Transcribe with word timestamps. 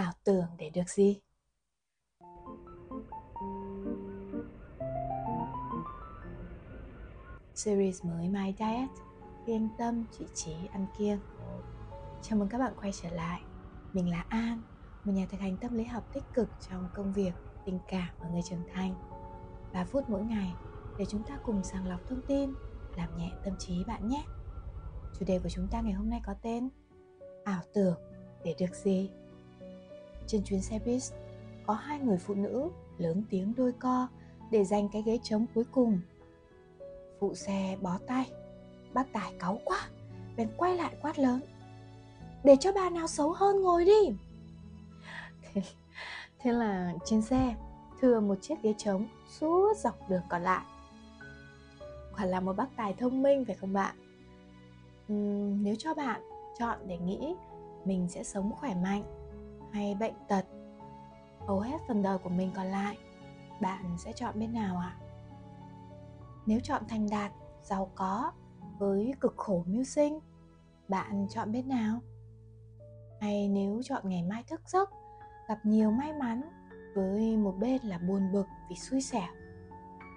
ảo 0.00 0.12
tưởng 0.24 0.46
để 0.58 0.70
được 0.70 0.88
gì? 0.88 1.20
Series 7.54 8.04
mới 8.04 8.28
My 8.28 8.54
Diet 8.58 8.90
yên 9.46 9.68
Tâm, 9.78 10.04
chỉ 10.18 10.24
Trí 10.34 10.52
ăn 10.72 10.86
kiêng. 10.98 11.18
Chào 12.22 12.38
mừng 12.38 12.48
các 12.48 12.58
bạn 12.58 12.72
quay 12.80 12.92
trở 13.02 13.10
lại. 13.10 13.40
Mình 13.92 14.10
là 14.10 14.24
An, 14.28 14.62
một 15.04 15.12
nhà 15.12 15.26
thực 15.30 15.40
hành 15.40 15.56
tâm 15.56 15.74
lý 15.74 15.84
học 15.84 16.04
tích 16.12 16.24
cực 16.34 16.48
trong 16.68 16.88
công 16.94 17.12
việc, 17.12 17.32
tình 17.64 17.78
cảm 17.88 18.08
và 18.20 18.28
người 18.28 18.42
trưởng 18.42 18.64
thành. 18.74 18.94
3 19.72 19.84
phút 19.84 20.04
mỗi 20.08 20.22
ngày 20.22 20.54
để 20.98 21.04
chúng 21.04 21.22
ta 21.22 21.38
cùng 21.44 21.64
sàng 21.64 21.86
lọc 21.86 22.00
thông 22.06 22.22
tin, 22.26 22.54
làm 22.96 23.16
nhẹ 23.16 23.32
tâm 23.44 23.54
trí 23.58 23.84
bạn 23.84 24.08
nhé. 24.08 24.24
Chủ 25.18 25.24
đề 25.26 25.38
của 25.38 25.48
chúng 25.48 25.68
ta 25.70 25.80
ngày 25.80 25.92
hôm 25.92 26.10
nay 26.10 26.20
có 26.26 26.34
tên 26.42 26.68
Ảo 27.44 27.62
tưởng 27.74 27.98
để 28.44 28.54
được 28.58 28.74
gì? 28.74 29.10
Trên 30.30 30.42
chuyến 30.44 30.62
xe 30.62 30.78
buýt 30.78 31.02
có 31.66 31.74
hai 31.74 31.98
người 31.98 32.18
phụ 32.18 32.34
nữ 32.34 32.68
lớn 32.98 33.24
tiếng 33.30 33.54
đôi 33.56 33.72
co 33.72 34.08
để 34.50 34.64
giành 34.64 34.88
cái 34.88 35.02
ghế 35.02 35.18
trống 35.22 35.46
cuối 35.54 35.64
cùng. 35.72 36.00
Phụ 37.20 37.34
xe 37.34 37.76
bó 37.80 37.98
tay, 38.06 38.30
bác 38.94 39.12
tài 39.12 39.32
cáu 39.38 39.58
quá, 39.64 39.88
bèn 40.36 40.48
quay 40.56 40.76
lại 40.76 40.94
quát 41.02 41.18
lớn. 41.18 41.40
Để 42.44 42.56
cho 42.60 42.72
bà 42.72 42.90
nào 42.90 43.06
xấu 43.06 43.32
hơn 43.32 43.62
ngồi 43.62 43.84
đi. 43.84 44.16
Thế, 45.42 45.62
thế 46.38 46.52
là 46.52 46.94
trên 47.04 47.22
xe 47.22 47.54
thừa 48.00 48.20
một 48.20 48.38
chiếc 48.40 48.62
ghế 48.62 48.74
trống 48.78 49.06
suốt 49.28 49.76
dọc 49.76 50.10
đường 50.10 50.22
còn 50.28 50.42
lại. 50.42 50.64
Quả 52.16 52.24
là 52.24 52.40
một 52.40 52.56
bác 52.56 52.76
tài 52.76 52.94
thông 52.94 53.22
minh 53.22 53.44
phải 53.44 53.54
không 53.54 53.72
bạn? 53.72 53.96
Uhm, 55.12 55.64
nếu 55.64 55.74
cho 55.78 55.94
bạn 55.94 56.20
chọn 56.58 56.78
để 56.86 56.98
nghĩ 56.98 57.34
mình 57.84 58.08
sẽ 58.08 58.24
sống 58.24 58.52
khỏe 58.60 58.74
mạnh 58.74 59.19
hay 59.72 59.94
bệnh 60.00 60.14
tật. 60.28 60.44
Hầu 61.46 61.60
hết 61.60 61.78
phần 61.88 62.02
đời 62.02 62.18
của 62.18 62.30
mình 62.30 62.50
còn 62.56 62.66
lại, 62.66 62.98
bạn 63.60 63.96
sẽ 63.98 64.12
chọn 64.12 64.38
bên 64.38 64.52
nào 64.52 64.76
ạ? 64.76 64.96
À? 65.00 65.06
nếu 66.46 66.60
chọn 66.60 66.82
thành 66.88 67.06
đạt, 67.10 67.32
giàu 67.62 67.90
có, 67.94 68.32
với 68.78 69.14
cực 69.20 69.34
khổ 69.36 69.64
mưu 69.66 69.84
sinh, 69.84 70.18
bạn 70.88 71.26
chọn 71.30 71.52
bên 71.52 71.68
nào? 71.68 72.00
Hay 73.20 73.48
nếu 73.48 73.80
chọn 73.84 74.08
ngày 74.08 74.22
mai 74.22 74.44
thức 74.48 74.60
giấc, 74.66 74.90
gặp 75.48 75.58
nhiều 75.64 75.90
may 75.90 76.12
mắn, 76.12 76.42
với 76.94 77.36
một 77.36 77.54
bên 77.58 77.82
là 77.82 77.98
buồn 77.98 78.32
bực 78.32 78.46
vì 78.70 78.76
xui 78.76 79.00
xẻo, 79.00 79.32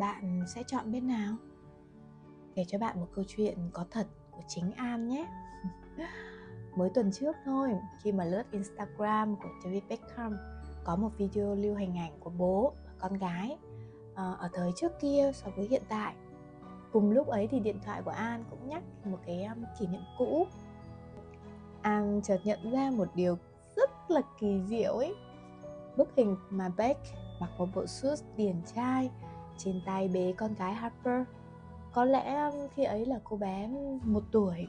bạn 0.00 0.44
sẽ 0.54 0.62
chọn 0.66 0.92
bên 0.92 1.06
nào? 1.06 1.36
Kể 2.54 2.64
cho 2.68 2.78
bạn 2.78 3.00
một 3.00 3.08
câu 3.14 3.24
chuyện 3.28 3.70
có 3.72 3.86
thật 3.90 4.06
của 4.30 4.42
chính 4.48 4.72
an 4.72 5.08
nhé. 5.08 5.26
mới 6.74 6.90
tuần 6.90 7.10
trước 7.12 7.36
thôi 7.44 7.70
khi 8.02 8.12
mà 8.12 8.24
lướt 8.24 8.42
instagram 8.50 9.36
của 9.36 9.48
david 9.64 9.82
beckham 9.88 10.36
có 10.84 10.96
một 10.96 11.10
video 11.18 11.54
lưu 11.54 11.74
hình 11.74 11.98
ảnh 11.98 12.12
của 12.20 12.30
bố 12.30 12.72
và 12.84 12.92
con 12.98 13.18
gái 13.18 13.58
ờ, 14.14 14.36
ở 14.38 14.48
thời 14.52 14.72
trước 14.76 14.92
kia 15.00 15.30
so 15.34 15.50
với 15.56 15.66
hiện 15.66 15.82
tại. 15.88 16.14
Cùng 16.92 17.10
lúc 17.10 17.26
ấy 17.26 17.46
thì 17.46 17.60
điện 17.60 17.78
thoại 17.84 18.02
của 18.04 18.10
an 18.10 18.44
cũng 18.50 18.68
nhắc 18.68 18.82
một 19.04 19.18
cái 19.26 19.44
um, 19.44 19.64
kỷ 19.78 19.86
niệm 19.86 20.00
cũ. 20.18 20.46
An 21.82 22.20
chợt 22.24 22.38
nhận 22.44 22.70
ra 22.70 22.90
một 22.90 23.08
điều 23.14 23.38
rất 23.76 23.90
là 24.08 24.20
kỳ 24.40 24.60
diệu 24.66 24.92
ấy. 24.92 25.14
Bức 25.96 26.08
hình 26.16 26.36
mà 26.50 26.68
beck 26.76 27.00
mặc 27.40 27.50
một 27.58 27.68
bộ 27.74 27.86
suit 27.86 28.18
điển 28.36 28.56
trai 28.74 29.10
trên 29.56 29.80
tay 29.86 30.08
bế 30.08 30.34
con 30.36 30.54
gái 30.54 30.74
harper 30.74 31.22
có 31.92 32.04
lẽ 32.04 32.50
um, 32.50 32.68
khi 32.74 32.84
ấy 32.84 33.06
là 33.06 33.20
cô 33.24 33.36
bé 33.36 33.64
um, 33.64 34.00
một 34.04 34.22
tuổi 34.32 34.66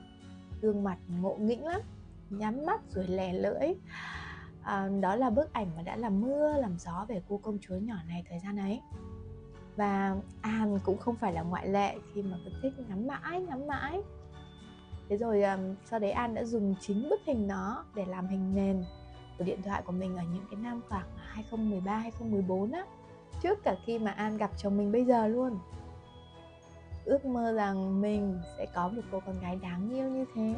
gương 0.63 0.83
mặt 0.83 0.97
ngộ 1.21 1.37
nghĩnh 1.39 1.65
lắm 1.65 1.81
nhắm 2.29 2.65
mắt 2.65 2.81
rồi 2.89 3.07
lè 3.07 3.33
lưỡi. 3.33 3.73
À, 4.63 4.89
đó 5.01 5.15
là 5.15 5.29
bức 5.29 5.53
ảnh 5.53 5.67
mà 5.75 5.81
đã 5.81 5.95
làm 5.95 6.21
mưa 6.21 6.57
làm 6.57 6.79
gió 6.79 7.05
về 7.09 7.21
cô 7.29 7.37
công 7.37 7.57
chúa 7.61 7.75
nhỏ 7.75 7.95
này 8.07 8.23
thời 8.29 8.39
gian 8.39 8.57
ấy. 8.57 8.81
Và 9.75 10.15
An 10.41 10.79
cũng 10.83 10.97
không 10.97 11.15
phải 11.15 11.33
là 11.33 11.41
ngoại 11.41 11.67
lệ 11.67 11.95
khi 12.13 12.21
mà 12.21 12.37
cứ 12.45 12.51
thích 12.61 12.73
ngắm 12.89 13.07
mãi 13.07 13.41
ngắm 13.41 13.67
mãi. 13.67 14.01
Thế 15.09 15.17
rồi 15.17 15.43
um, 15.43 15.75
sau 15.85 15.99
đấy 15.99 16.11
An 16.11 16.33
đã 16.33 16.43
dùng 16.43 16.75
chính 16.79 17.09
bức 17.09 17.21
hình 17.25 17.47
đó 17.47 17.85
để 17.95 18.05
làm 18.05 18.27
hình 18.27 18.55
nền 18.55 18.83
của 19.37 19.43
điện 19.43 19.61
thoại 19.61 19.81
của 19.85 19.91
mình 19.91 20.17
ở 20.17 20.23
những 20.33 20.45
cái 20.51 20.59
năm 20.61 20.81
khoảng 20.89 21.07
2013 21.17 21.97
2014 21.97 22.71
á 22.71 22.85
trước 23.41 23.63
cả 23.63 23.75
khi 23.85 23.99
mà 23.99 24.11
An 24.11 24.37
gặp 24.37 24.51
chồng 24.57 24.77
mình 24.77 24.91
bây 24.91 25.05
giờ 25.05 25.27
luôn 25.27 25.59
ước 27.05 27.25
mơ 27.25 27.51
rằng 27.51 28.01
mình 28.01 28.41
sẽ 28.57 28.65
có 28.73 28.87
một 28.87 29.01
cô 29.11 29.19
con 29.25 29.39
gái 29.39 29.55
đáng 29.55 29.89
yêu 29.93 30.09
như 30.09 30.25
thế. 30.35 30.53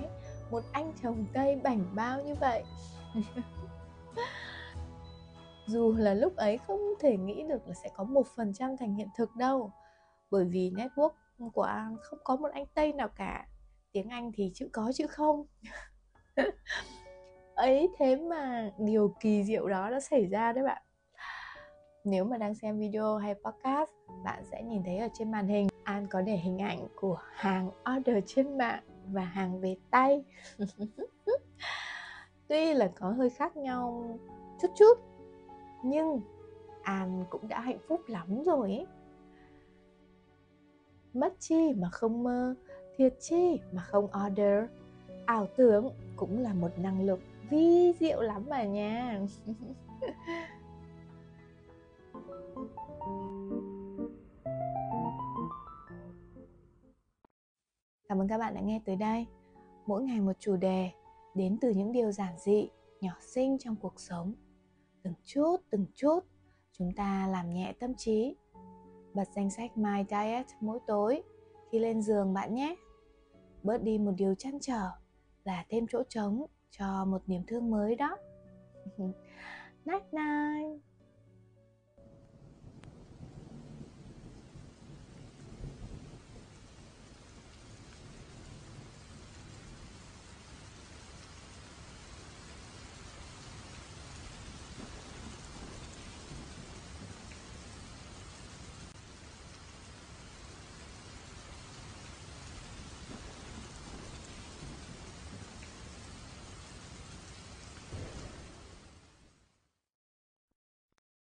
Một 0.52 0.64
anh 0.72 0.94
chồng 1.04 1.26
tây 1.34 1.60
bảnh 1.64 1.86
bao 1.96 2.22
như 2.22 2.36
vậy. 2.36 2.64
Dù 5.68 5.96
là 5.98 6.14
lúc 6.14 6.36
ấy 6.36 6.58
không 6.68 6.94
thể 7.00 7.18
nghĩ 7.18 7.44
được 7.44 7.68
là 7.68 7.74
sẽ 7.84 7.90
có 7.96 8.04
một 8.04 8.28
phần 8.36 8.54
trăm 8.54 8.78
thành 8.78 8.96
hiện 8.96 9.08
thực 9.18 9.36
đâu, 9.36 9.72
bởi 10.32 10.46
vì 10.46 10.72
network 10.76 11.12
của 11.54 11.62
An 11.62 11.98
không 12.02 12.20
có 12.24 12.36
một 12.36 12.50
anh 12.54 12.66
Tây 12.74 12.94
nào 12.94 13.08
cả. 13.08 13.48
Tiếng 13.92 14.10
Anh 14.10 14.32
thì 14.36 14.52
chữ 14.54 14.70
có 14.74 14.92
chữ 14.96 15.08
không? 15.08 15.46
Ấy 17.56 17.90
thế 17.98 18.16
mà 18.16 18.72
điều 18.78 19.16
kỳ 19.20 19.44
diệu 19.44 19.68
đó 19.68 19.90
đã 19.90 20.00
xảy 20.00 20.26
ra 20.26 20.54
đấy 20.54 20.64
bạn 20.64 20.82
nếu 22.06 22.24
mà 22.24 22.38
đang 22.38 22.56
xem 22.56 22.80
video 22.80 23.18
hay 23.18 23.36
podcast, 23.36 23.90
bạn 24.24 24.44
sẽ 24.52 24.64
nhìn 24.64 24.84
thấy 24.84 24.98
ở 24.98 25.08
trên 25.14 25.32
màn 25.32 25.48
hình, 25.48 25.68
An 25.84 26.08
có 26.10 26.22
để 26.22 26.38
hình 26.38 26.62
ảnh 26.62 26.88
của 26.96 27.18
hàng 27.32 27.70
order 27.98 28.24
trên 28.26 28.58
mạng 28.58 28.84
và 29.12 29.22
hàng 29.22 29.60
về 29.62 29.76
tay. 29.92 30.24
Tuy 32.48 32.74
là 32.74 32.92
có 33.00 33.10
hơi 33.10 33.30
khác 33.30 33.58
nhau 33.58 34.18
chút 34.62 34.68
chút, 34.76 34.94
nhưng 35.84 36.22
an 36.84 37.26
cũng 37.30 37.48
đã 37.48 37.60
hạnh 37.60 37.80
phúc 37.88 38.02
lắm 38.08 38.44
rồi 38.44 38.72
ấy. 38.72 38.86
Mất 41.14 41.34
chi 41.40 41.74
mà 41.74 41.90
không 41.90 42.24
mơ, 42.24 42.56
thiệt 42.98 43.14
chi 43.20 43.60
mà 43.72 43.82
không 43.82 44.08
order. 44.28 44.64
Ảo 45.26 45.48
tưởng 45.58 45.90
cũng 46.16 46.40
là 46.40 46.54
một 46.54 46.80
năng 46.80 47.02
lực 47.02 47.20
vi 47.50 47.94
diệu 48.00 48.22
lắm 48.22 48.46
mà 48.50 48.64
nha. 48.64 49.20
Cảm 58.10 58.22
ơn 58.22 58.28
các 58.28 58.38
bạn 58.38 58.54
đã 58.54 58.62
nghe 58.62 58.82
tới 58.86 58.96
đây. 58.96 59.26
Mỗi 59.86 60.04
ngày 60.04 60.22
một 60.22 60.34
chủ 60.40 60.56
đề 60.56 60.92
đến 61.36 61.58
từ 61.62 61.70
những 61.70 61.92
điều 61.92 62.12
giản 62.12 62.34
dị, 62.38 62.70
nhỏ 63.02 63.12
xinh 63.22 63.58
trong 63.60 63.76
cuộc 63.76 64.00
sống. 64.00 64.34
Từng 65.04 65.14
chút, 65.24 65.58
từng 65.70 65.86
chút, 65.96 66.20
chúng 66.72 66.92
ta 66.96 67.28
làm 67.32 67.54
nhẹ 67.54 67.74
tâm 67.80 67.94
trí. 67.98 68.36
Bật 69.14 69.28
danh 69.36 69.50
sách 69.50 69.78
My 69.78 70.04
Diet 70.10 70.46
mỗi 70.62 70.80
tối 70.88 71.24
khi 71.72 71.80
lên 71.80 72.02
giường 72.02 72.34
bạn 72.34 72.56
nhé. 72.56 72.76
Bớt 73.64 73.84
đi 73.84 73.98
một 73.98 74.12
điều 74.18 74.36
chăn 74.36 74.60
trở 74.62 74.90
là 75.44 75.66
thêm 75.70 75.86
chỗ 75.90 76.04
trống 76.10 76.46
cho 76.70 77.06
một 77.06 77.22
niềm 77.28 77.44
thương 77.48 77.72
mới 77.72 77.96
đó. 77.96 78.18
night 79.86 80.14
night. 80.14 80.82